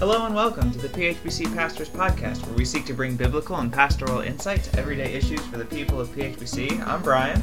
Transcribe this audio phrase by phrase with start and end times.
[0.00, 3.70] Hello and welcome to the PHBC Pastors Podcast, where we seek to bring biblical and
[3.70, 6.82] pastoral insight to everyday issues for the people of PHBC.
[6.86, 7.42] I'm Brian.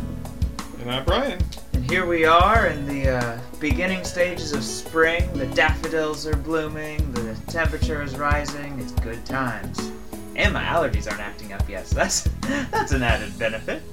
[0.79, 1.39] And I'm Brian.
[1.73, 5.31] And here we are in the uh, beginning stages of spring.
[5.33, 9.91] The daffodils are blooming, the temperature is rising, it's good times.
[10.35, 12.23] And my allergies aren't acting up yet, so that's,
[12.71, 13.83] that's an added benefit.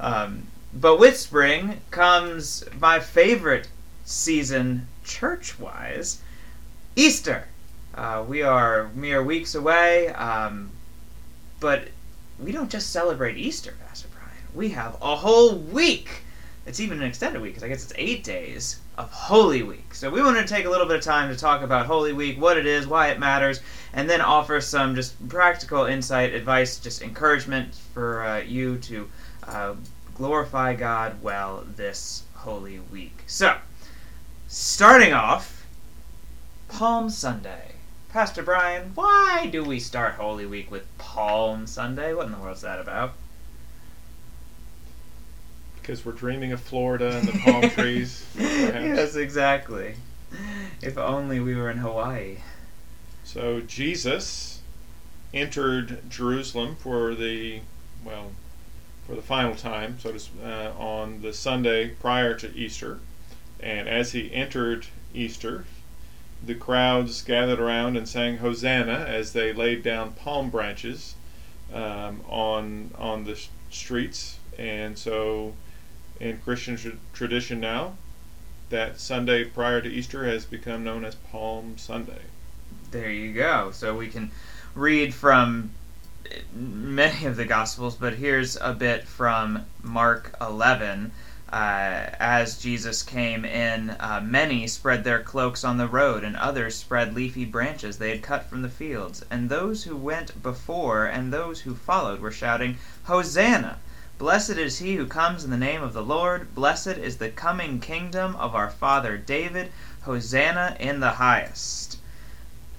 [0.00, 3.68] Um, but with spring comes my favorite
[4.06, 6.22] season church wise
[6.96, 7.48] Easter.
[7.94, 10.70] Uh, we are mere weeks away, um,
[11.60, 11.88] but
[12.38, 14.30] we don't just celebrate Easter, Pastor Brian.
[14.54, 16.22] We have a whole week.
[16.66, 19.94] It's even an extended week because I guess it's eight days of Holy Week.
[19.94, 22.40] So we wanted to take a little bit of time to talk about Holy Week,
[22.40, 23.60] what it is, why it matters,
[23.92, 29.08] and then offer some just practical insight, advice, just encouragement for uh, you to
[29.44, 29.74] uh,
[30.14, 33.22] glorify God well this Holy Week.
[33.26, 33.56] So,
[34.48, 35.64] starting off,
[36.68, 37.72] Palm Sunday.
[38.12, 42.14] Pastor Brian, why do we start Holy Week with Palm Sunday?
[42.14, 43.12] What in the world's that about?
[45.74, 48.24] Because we're dreaming of Florida and the palm trees.
[48.34, 49.96] yes, exactly.
[50.80, 52.38] If only we were in Hawaii.
[53.24, 54.62] So Jesus
[55.34, 57.60] entered Jerusalem for the
[58.02, 58.32] well,
[59.06, 63.00] for the final time, so to uh, on the Sunday prior to Easter,
[63.60, 65.66] and as he entered Easter,
[66.44, 71.14] the crowds gathered around and sang Hosanna as they laid down palm branches
[71.72, 74.38] um, on on the streets.
[74.58, 75.54] And so,
[76.20, 77.94] in Christian tra- tradition now,
[78.70, 82.22] that Sunday prior to Easter has become known as Palm Sunday.
[82.90, 83.70] There you go.
[83.72, 84.30] So we can
[84.74, 85.72] read from
[86.52, 91.12] many of the Gospels, but here's a bit from Mark 11
[91.52, 96.76] uh, as Jesus came in, uh, many spread their cloaks on the road, and others
[96.76, 99.24] spread leafy branches they had cut from the fields.
[99.30, 103.78] And those who went before and those who followed were shouting, Hosanna!
[104.18, 106.54] Blessed is he who comes in the name of the Lord.
[106.54, 109.70] Blessed is the coming kingdom of our father David.
[110.02, 111.98] Hosanna in the highest.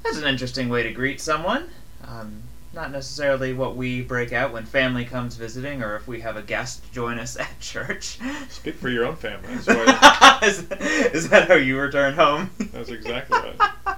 [0.04, 1.70] That's an interesting way to greet someone.
[2.06, 2.44] Um,
[2.74, 6.42] not necessarily what we break out when family comes visiting or if we have a
[6.42, 8.20] guest join us at church.
[8.50, 9.54] Speak for your own family.
[10.48, 10.66] is,
[11.14, 12.50] is, that how you return home?
[12.72, 13.98] That's exactly right.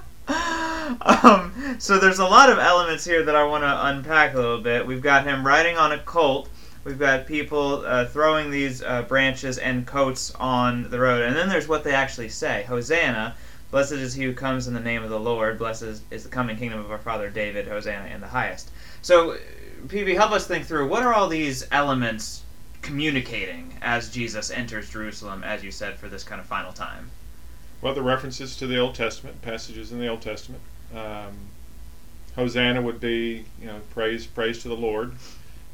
[1.00, 4.60] Um, so there's a lot of elements here that I want to unpack a little
[4.60, 4.86] bit.
[4.86, 6.48] We've got him riding on a colt.
[6.84, 11.22] We've got people uh, throwing these uh, branches and coats on the road.
[11.22, 13.34] And then there's what they actually say Hosanna,
[13.72, 15.58] Blessed is he who comes in the name of the Lord.
[15.58, 17.66] Blessed is, the coming kingdom of our father David.
[17.66, 18.70] Hosanna in the highest.
[19.00, 19.38] So,
[19.86, 22.42] PB, help us think through what are all these elements
[22.82, 27.10] communicating as Jesus enters Jerusalem, as you said, for this kind of final time?
[27.80, 30.62] Well, the references to the Old Testament, passages in the Old Testament.
[30.94, 31.32] Um,
[32.36, 35.14] Hosanna would be, you know, praise, praise to the Lord.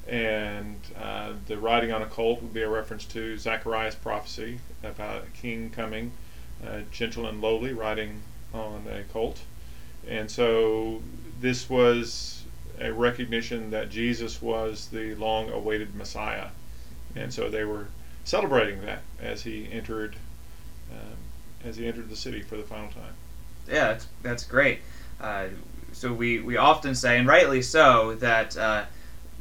[0.07, 5.25] And uh, the riding on a colt would be a reference to Zechariah's prophecy about
[5.25, 6.13] a king coming
[6.91, 9.41] gentle and lowly, riding on a colt.
[10.07, 11.03] And so
[11.41, 12.45] this was
[12.81, 16.49] a recognition that Jesus was the long awaited Messiah.
[17.17, 17.89] And so they were
[18.25, 20.17] celebrating that as he entered
[20.91, 21.17] um,
[21.65, 23.15] as he entered the city for the final time.
[23.67, 24.81] Yeah, that's, that's great.
[25.21, 25.49] Uh,
[25.93, 28.85] so we, we often say, and rightly so, that uh,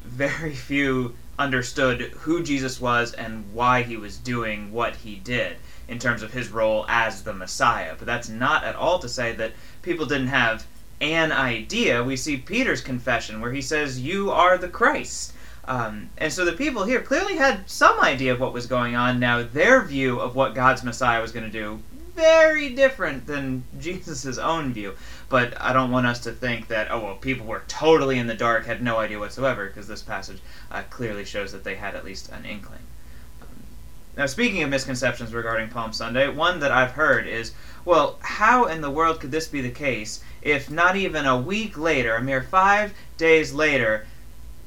[0.03, 5.99] very few understood who Jesus was and why he was doing what he did in
[5.99, 7.95] terms of his role as the Messiah.
[7.97, 10.65] But that's not at all to say that people didn't have
[10.99, 12.03] an idea.
[12.03, 15.33] We see Peter's confession where he says, You are the Christ.
[15.65, 19.19] Um, and so the people here clearly had some idea of what was going on.
[19.19, 21.81] Now, their view of what God's Messiah was going to do,
[22.15, 24.93] very different than Jesus' own view.
[25.29, 28.33] But I don't want us to think that, oh, well, people were totally in the
[28.33, 30.39] dark, had no idea whatsoever, because this passage
[30.71, 32.79] uh, clearly shows that they had at least an inkling.
[34.17, 37.51] Now, speaking of misconceptions regarding Palm Sunday, one that I've heard is,
[37.85, 41.77] well, how in the world could this be the case if not even a week
[41.77, 44.07] later, a mere five days later,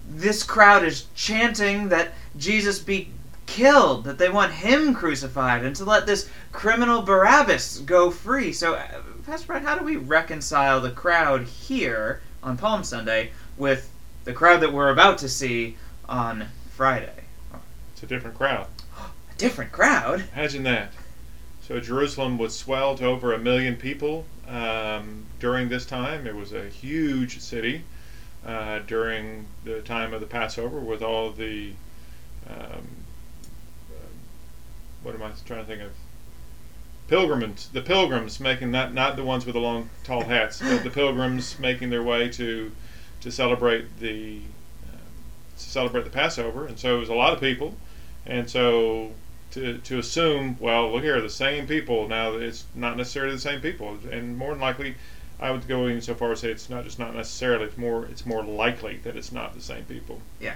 [0.08, 3.08] this crowd is chanting that Jesus be
[3.46, 8.52] killed, that they want him crucified, and to let this criminal Barabbas go free.
[8.52, 13.90] So, uh, Pastor Brett, how do we reconcile the crowd here on Palm Sunday with
[14.22, 15.76] the crowd that we're about to see
[16.08, 17.24] on Friday?
[17.92, 18.68] It's a different crowd
[19.40, 20.24] different crowd.
[20.34, 20.92] Imagine that.
[21.62, 26.26] So Jerusalem would swell to over a million people um, during this time.
[26.26, 27.84] It was a huge city
[28.44, 31.72] uh, during the time of the Passover with all the
[32.48, 32.86] um,
[33.90, 34.10] uh,
[35.02, 35.92] what am I trying to think of
[37.08, 40.90] pilgrims, the pilgrims making not not the ones with the long tall hats, but the
[40.90, 42.72] pilgrims making their way to
[43.20, 44.40] to celebrate the
[44.88, 44.96] uh,
[45.56, 47.74] to celebrate the Passover, and so it was a lot of people,
[48.26, 49.12] and so
[49.52, 52.08] to to assume, well, look here, the same people.
[52.08, 54.96] Now it's not necessarily the same people, and more than likely,
[55.38, 57.66] I would go even so far as say it's not just not necessarily.
[57.66, 60.20] It's more it's more likely that it's not the same people.
[60.40, 60.54] Yeah.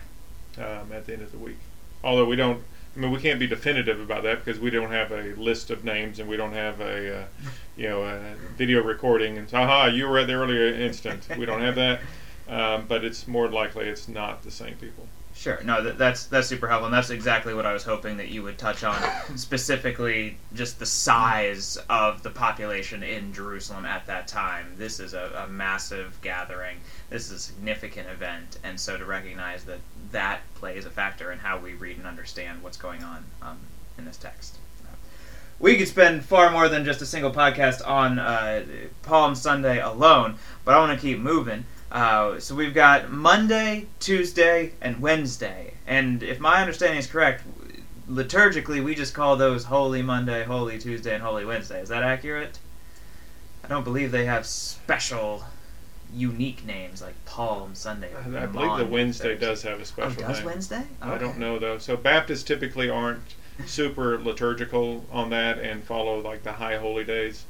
[0.57, 1.59] Um, at the end of the week,
[2.03, 2.63] although we don't.
[2.97, 5.85] I mean, we can't be definitive about that because we don't have a list of
[5.85, 7.25] names and we don't have a, uh,
[7.77, 11.27] you know, a video recording and aha, you were at the earlier instant.
[11.37, 12.01] we don't have that,
[12.49, 15.09] um, but it's more likely it's not the same people.
[15.37, 15.61] Sure.
[15.65, 18.43] No, that, that's that's super helpful, and that's exactly what I was hoping that you
[18.45, 18.97] would touch on,
[19.37, 24.73] specifically just the size of the population in Jerusalem at that time.
[24.77, 26.79] This is a, a massive gathering.
[27.11, 29.81] This is a significant event, and so to recognize that
[30.13, 33.59] that plays a factor in how we read and understand what's going on um,
[33.99, 34.59] in this text.
[35.59, 38.65] We could spend far more than just a single podcast on uh,
[39.03, 41.65] Palm Sunday alone, but I want to keep moving.
[41.95, 45.75] Uh, so we've got Monday, Tuesday, and Wednesday.
[45.87, 47.45] And if my understanding is correct,
[48.11, 51.81] liturgically we just call those Holy Monday, Holy Tuesday, and Holy Wednesday.
[51.81, 52.59] Is that accurate?
[53.63, 55.45] I don't believe they have special,
[56.13, 58.13] unique names like Palm Sunday.
[58.13, 60.47] Or I, I believe the Wednesday does have a special Oh, does name.
[60.47, 60.83] Wednesday?
[61.01, 61.79] I don't know though.
[61.79, 63.23] So Baptists typically aren't
[63.67, 67.45] super liturgical on that and follow like the high holy days.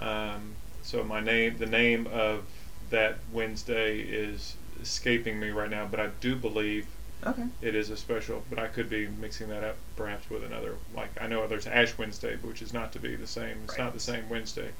[0.00, 2.44] Um, so my name, the name of
[2.90, 6.86] that Wednesday is escaping me right now, but I do believe
[7.26, 7.44] Okay.
[7.62, 8.42] it is a special.
[8.50, 10.74] But I could be mixing that up perhaps with another.
[10.94, 13.58] Like I know there's Ash Wednesday, which is not to be the same.
[13.64, 13.84] It's Right.
[13.84, 14.70] not the same Wednesday.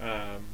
[0.00, 0.44] Um,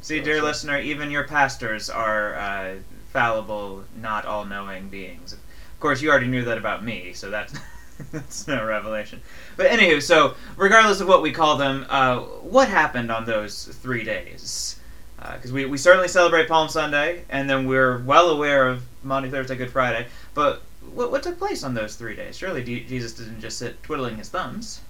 [0.00, 2.74] See, So- dear so- listener, even your pastors are uh,
[3.12, 5.32] fallible, not all-knowing beings.
[5.32, 7.52] Of course, you already knew that about me, so that's
[8.12, 9.20] that's no revelation.
[9.56, 14.04] But anywho, so regardless of what we call them, uh, what happened on those three
[14.04, 14.77] days?
[15.20, 19.56] Because we, we certainly celebrate Palm Sunday, and then we're well aware of Monday, Thursday,
[19.56, 20.06] Good Friday.
[20.34, 20.62] But
[20.94, 22.36] what, what took place on those three days?
[22.36, 24.80] Surely D- Jesus didn't just sit twiddling his thumbs.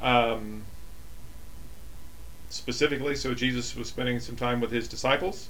[0.00, 0.64] um,
[2.48, 5.48] specifically, so Jesus was spending some time with his disciples,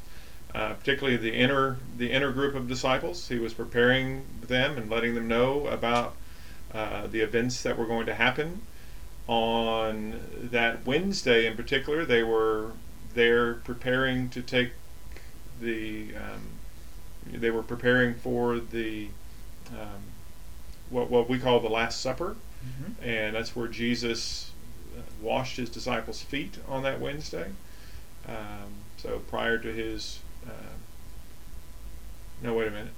[0.54, 3.28] uh, particularly the inner the inner group of disciples.
[3.28, 6.14] He was preparing them and letting them know about
[6.72, 8.62] uh, the events that were going to happen.
[9.26, 12.72] On that Wednesday, in particular, they were
[13.14, 14.70] there preparing to take
[15.60, 16.14] the.
[16.16, 16.42] Um,
[17.32, 19.08] they were preparing for the
[19.70, 20.02] um,
[20.90, 23.06] what what we call the Last Supper Mm-hmm.
[23.06, 24.50] and that's where Jesus
[24.96, 27.50] uh, washed his disciples' feet on that Wednesday.
[28.26, 30.72] Um, so prior to his, uh,
[32.42, 32.94] no, wait a minute,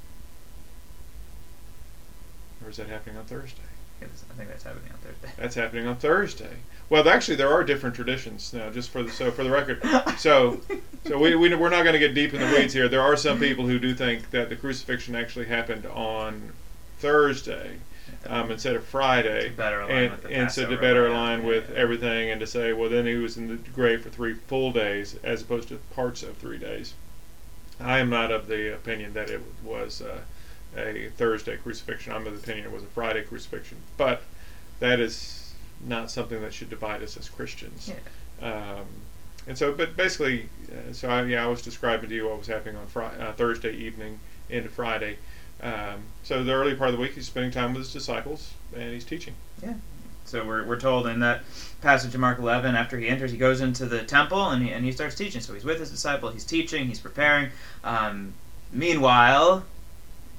[2.62, 3.62] or is that happening on Thursday?
[4.02, 5.28] I think that's happening on Thursday.
[5.38, 6.56] That's happening on Thursday.
[6.88, 8.70] Well, actually, there are different traditions now.
[8.70, 9.82] Just for the so for the record,
[10.18, 10.60] so
[11.04, 12.88] so we, we we're not going to get deep in the weeds here.
[12.88, 16.52] There are some people who do think that the crucifixion actually happened on
[16.98, 17.78] Thursday
[18.26, 21.14] um, instead of Friday, To better align and, with and so to better yeah.
[21.14, 21.76] align with Yeah.
[21.76, 25.16] everything, and to say, well, then he was in the grave for three full days
[25.24, 26.94] as opposed to parts of three days.
[27.80, 30.20] I am not of the opinion that it was uh,
[30.76, 32.12] a Thursday crucifixion.
[32.12, 34.22] I'm of the opinion it was a Friday crucifixion, but
[34.80, 37.92] that is not something that should divide us as Christians.
[38.40, 38.76] Yeah.
[38.78, 38.86] Um,
[39.46, 42.48] and so, but basically, uh, so I, yeah, I was describing to you what was
[42.48, 44.18] happening on Fri- uh, Thursday evening
[44.50, 45.18] into Friday.
[45.62, 48.92] Um, so the early part of the week, he's spending time with his disciples and
[48.92, 49.34] he's teaching.
[49.62, 49.74] Yeah.
[50.24, 51.42] So we're, we're told in that
[51.80, 54.84] passage in Mark 11, after he enters, he goes into the temple and he, and
[54.84, 55.40] he starts teaching.
[55.40, 57.50] So he's with his disciple, he's teaching, he's preparing.
[57.84, 58.34] Um,
[58.72, 59.64] meanwhile,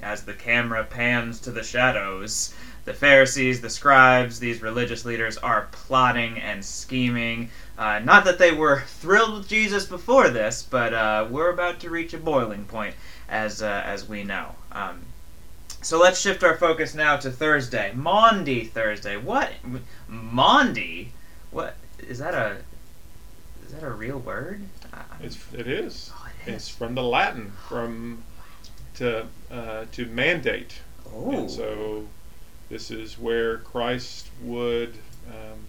[0.02, 2.54] as the camera pans to the shadows,
[2.86, 7.50] the Pharisees, the scribes, these religious leaders are plotting and scheming.
[7.78, 11.90] Uh, not that they were thrilled with Jesus before this, but uh, we're about to
[11.90, 12.96] reach a boiling point,
[13.30, 14.56] as uh, as we know.
[14.72, 15.02] Um,
[15.82, 19.18] so let's shift our focus now to Thursday, Maundy Thursday.
[19.18, 19.52] What
[20.08, 21.12] Maundy?
[21.52, 22.58] What is that a
[23.66, 24.62] is that a real word?
[24.94, 26.12] I- It's it is.
[26.16, 28.24] oh, it It's from the Latin from
[28.98, 30.74] to uh, to mandate.
[31.14, 32.08] Oh, And so
[32.70, 34.94] this is where Christ would
[35.30, 35.60] um,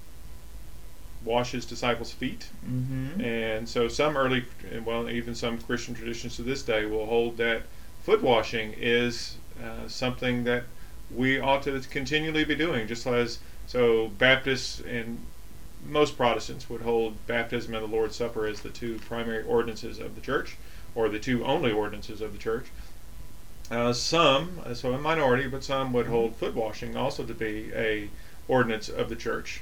[1.25, 2.47] wash his disciples' feet.
[2.67, 3.21] mm-hmm.
[3.21, 4.45] And so some early,
[4.85, 7.63] well, even some Christian traditions to this day will hold that
[8.03, 10.65] foot washing is uh, something that
[11.15, 15.19] we ought to continually be doing, just as so Baptists and
[15.87, 20.15] most Protestants would hold baptism and the Lord's Supper as the two primary ordinances of
[20.15, 20.57] the church,
[20.95, 22.67] or the two only ordinances of the church.
[23.71, 27.71] Uh, some, uh, so a minority, but some would hold foot washing also to be
[27.75, 28.09] a
[28.49, 29.61] ordinance of the church.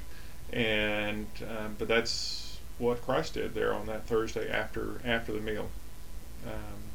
[0.52, 5.68] and um, but that's what Christ did there on that Thursday after after the meal.
[6.46, 6.86] Um,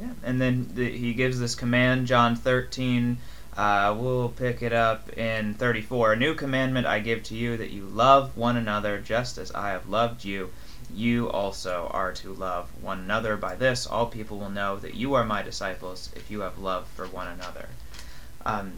[0.00, 3.18] yeah, and then the, he gives this command, John 13.
[3.56, 6.14] Uh, we'll pick it up in 34.
[6.14, 9.70] A new commandment I give to you that you love one another just as I
[9.70, 10.50] have loved you.
[10.94, 13.36] You also are to love one another.
[13.36, 16.86] By this, all people will know that you are my disciples if you have love
[16.88, 17.68] for one another.
[18.46, 18.72] Um,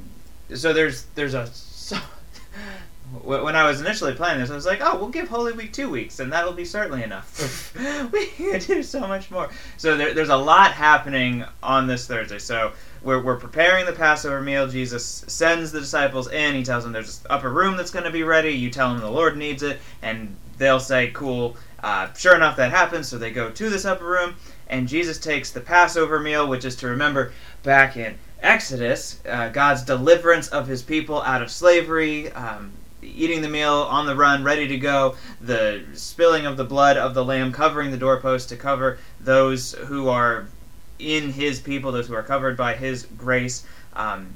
[0.55, 1.97] so there's there's a so,
[3.23, 5.89] when I was initially planning this, I was like, oh, we'll give Holy Week two
[5.89, 7.75] weeks, and that'll be certainly enough.
[8.13, 9.51] we can do so much more.
[9.77, 12.39] So there, there's a lot happening on this Thursday.
[12.39, 14.67] So we're, we're preparing the Passover meal.
[14.67, 16.55] Jesus sends the disciples in.
[16.55, 18.51] He tells them there's this upper room that's going to be ready.
[18.51, 21.57] You tell them the Lord needs it, and they'll say, cool.
[21.87, 23.07] Uh, sure enough, that happens.
[23.07, 24.35] So they go to this upper room,
[24.66, 29.85] and Jesus takes the Passover meal, which is to remember back in Exodus, uh, God's
[29.85, 32.33] deliverance of his people out of slavery.
[32.33, 36.97] Um, eating the meal on the run, ready to go, the spilling of the blood
[36.97, 40.49] of the lamb covering the doorpost to cover those who are
[40.99, 43.64] in his people, those who are covered by his grace.
[43.93, 44.35] Um,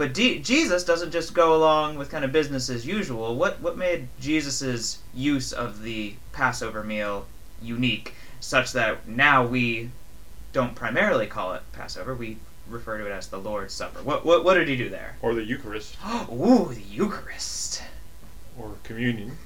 [0.00, 3.36] but D- Jesus doesn't just go along with kind of business as usual.
[3.36, 7.26] What what made Jesus's use of the Passover meal
[7.60, 9.90] unique, such that now we
[10.54, 14.02] don't primarily call it Passover, we refer to it as the Lord's Supper.
[14.02, 15.16] What what, what did he do there?
[15.20, 15.98] Or the Eucharist.
[16.32, 17.82] Ooh, the Eucharist
[18.58, 19.36] or communion.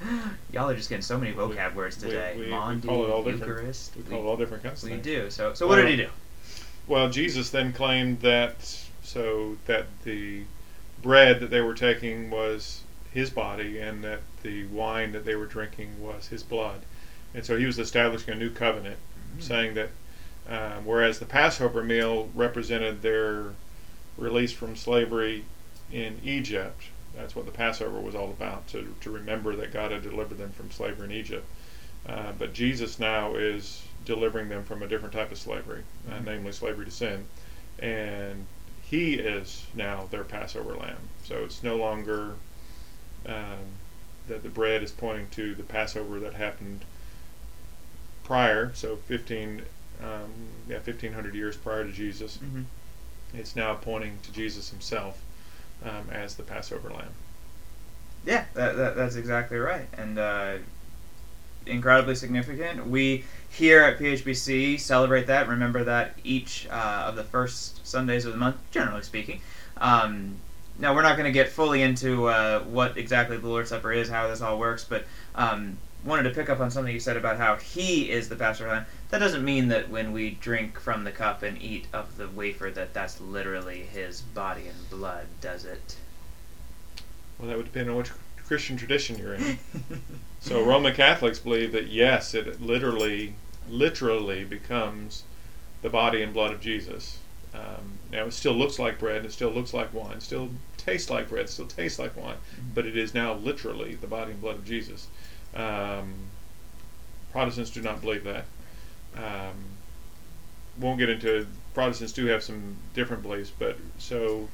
[0.52, 2.36] Y'all are just getting so many vocab we, words today.
[2.38, 3.96] We, we, Mondi, we call it all Eucharist.
[3.96, 5.30] We call it all different kinds of we do.
[5.30, 6.10] So, so what did he do?
[6.86, 10.42] Well, Jesus then claimed that so that the
[11.02, 12.82] bread that they were taking was
[13.12, 16.82] his body, and that the wine that they were drinking was his blood,
[17.32, 19.40] and so he was establishing a new covenant, mm-hmm.
[19.40, 19.90] saying that
[20.48, 23.54] um, whereas the Passover meal represented their
[24.16, 25.44] release from slavery
[25.92, 26.82] in Egypt,
[27.14, 30.52] that's what the Passover was all about, to, to remember that God had delivered them
[30.52, 31.46] from slavery in Egypt.
[32.08, 36.24] Uh, but Jesus now is delivering them from a different type of slavery, uh, mm-hmm.
[36.24, 37.24] namely slavery to sin.
[37.78, 38.46] And
[38.88, 41.08] he is now their Passover lamb.
[41.24, 42.34] So it's no longer
[43.26, 43.74] um,
[44.28, 46.84] that the bread is pointing to the Passover that happened
[48.22, 49.62] prior, so 15,
[50.02, 50.30] um,
[50.68, 52.38] yeah, 1500 years prior to Jesus.
[52.38, 52.62] Mm-hmm.
[53.34, 55.20] It's now pointing to Jesus himself
[55.84, 57.14] um, as the Passover lamb.
[58.24, 60.56] Yeah, that, that, that's exactly right, and uh,
[61.66, 62.86] incredibly significant.
[62.86, 65.48] We here at PHBC celebrate that.
[65.48, 69.40] Remember that each uh, of the first Sundays of the month, generally speaking.
[69.78, 70.36] Um,
[70.78, 74.08] now we're not going to get fully into uh, what exactly the Lord's Supper is,
[74.08, 75.04] how this all works, but
[75.34, 78.70] um, wanted to pick up on something you said about how He is the Passover
[78.70, 78.86] lamb.
[79.10, 82.70] That doesn't mean that when we drink from the cup and eat of the wafer
[82.70, 85.96] that that's literally His body and blood, does it?
[87.38, 88.10] Well, that would depend on which
[88.46, 89.58] Christian tradition you're in.
[90.40, 93.34] so Roman Catholics believe that yes, it literally,
[93.68, 95.24] literally becomes
[95.82, 97.18] the body and blood of Jesus.
[97.54, 101.10] Um, now it still looks like bread, and it still looks like wine, still tastes
[101.10, 102.68] like bread, still tastes like wine, mm-hmm.
[102.74, 105.08] but it is now literally the body and blood of Jesus.
[105.54, 106.14] Um,
[107.32, 108.44] Protestants do not believe that.
[109.16, 109.54] Um,
[110.78, 111.46] won't get into it.
[111.74, 114.48] Protestants do have some different beliefs, but so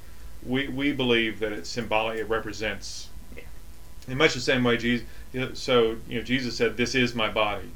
[0.44, 3.08] we we believe that it symbolically represents.
[4.08, 5.06] In much the same way Jesus.
[5.32, 7.70] You know, so you know, Jesus said, "This is my body."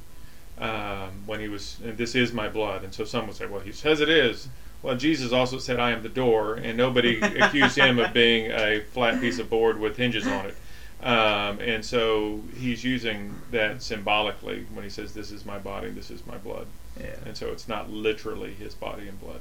[0.59, 2.83] Um, when he was, and this is my blood.
[2.83, 4.49] And so some would say, "Well, he says it is."
[4.83, 8.80] Well, Jesus also said, "I am the door," and nobody accused him of being a
[8.80, 10.56] flat piece of board with hinges on it.
[11.02, 16.11] Um, and so he's using that symbolically when he says, "This is my body, this
[16.11, 16.66] is my blood."
[16.99, 17.16] Yeah.
[17.26, 19.40] And so it's not literally his body and blood.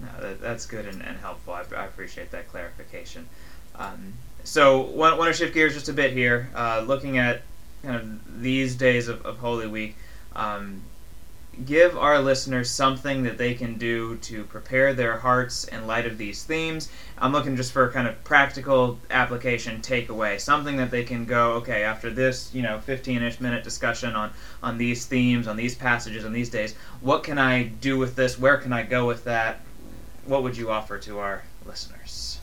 [0.00, 1.54] No, that, that's good and, and helpful.
[1.54, 3.28] I, I, appreciate that clarification.
[3.76, 4.14] Um,
[4.44, 7.42] so, want, want to shift gears just a bit here, uh, looking at
[7.82, 9.96] kind of these days of, of Holy Week.
[10.36, 10.82] Um,
[11.64, 16.18] give our listeners something that they can do to prepare their hearts in light of
[16.18, 16.90] these themes.
[17.18, 21.52] I'm looking just for a kind of practical application takeaway, something that they can go,
[21.54, 24.30] okay, after this, you know, 15-ish minute discussion on
[24.62, 28.38] on these themes, on these passages, on these days, what can I do with this?
[28.38, 29.60] Where can I go with that?
[30.26, 32.33] What would you offer to our listeners?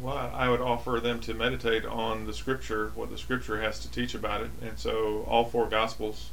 [0.00, 3.90] Well, I would offer them to meditate on the Scripture, what the Scripture has to
[3.90, 6.30] teach about it, and so all four Gospels.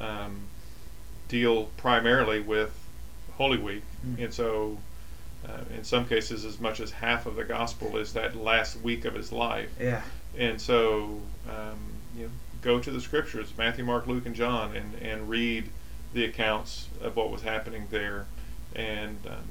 [0.00, 0.42] Um,
[1.28, 2.72] deal primarily with
[3.36, 4.22] Holy Week, mm-hmm.
[4.24, 4.78] and so
[5.46, 9.04] uh, in some cases, as much as half of the gospel is that last week
[9.04, 9.70] of his life.
[9.78, 10.02] Yeah.
[10.36, 11.78] And so, um,
[12.16, 15.68] you know, go to the scriptures, Matthew, Mark, Luke, and John, and, and read
[16.12, 18.26] the accounts of what was happening there,
[18.74, 19.44] and um,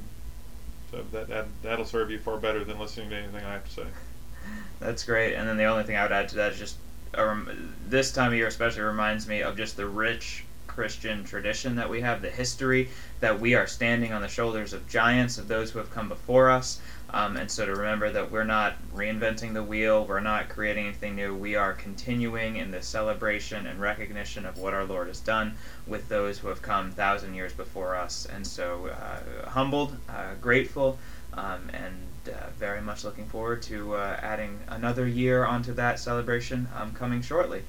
[1.12, 3.86] that, that that'll serve you far better than listening to anything I have to say.
[4.80, 5.36] That's great.
[5.36, 6.78] And then the only thing I would add to that is just
[7.90, 12.02] this time of year especially reminds me of just the rich Christian tradition that we
[12.02, 12.90] have, the history
[13.20, 16.52] that we are standing on the shoulders of giants, of those who have come before
[16.52, 16.80] us.
[17.10, 21.16] Um, and so to remember that we're not reinventing the wheel, we're not creating anything
[21.16, 25.54] new, we are continuing in the celebration and recognition of what our Lord has done
[25.86, 28.26] with those who have come thousand years before us.
[28.26, 30.98] And so uh, humbled, uh, grateful,
[31.34, 31.96] um, and
[32.28, 37.22] uh, very much looking forward to uh, adding another year onto that celebration um, coming
[37.22, 37.64] shortly.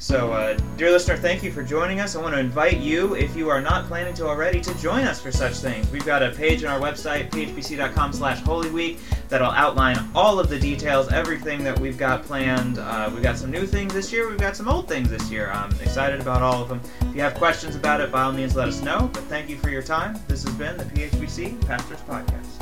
[0.00, 2.14] So, uh, dear listener, thank you for joining us.
[2.14, 5.20] I want to invite you, if you are not planning to already, to join us
[5.20, 5.90] for such things.
[5.90, 10.48] We've got a page on our website, phbc.com slash Holy Week, that'll outline all of
[10.48, 12.78] the details, everything that we've got planned.
[12.78, 14.28] Uh, we've got some new things this year.
[14.28, 15.50] We've got some old things this year.
[15.50, 16.80] I'm excited about all of them.
[17.00, 19.10] If you have questions about it, by all means, let us know.
[19.12, 20.16] But thank you for your time.
[20.28, 22.57] This has been the PHBC Pastors Podcast.